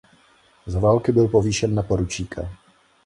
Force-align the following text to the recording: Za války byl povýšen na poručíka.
Za 0.67 0.79
války 0.79 1.11
byl 1.11 1.27
povýšen 1.27 1.75
na 1.75 1.83
poručíka. 1.83 2.41